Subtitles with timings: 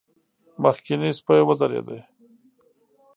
[0.63, 1.89] مخکينی سپی ودرېد.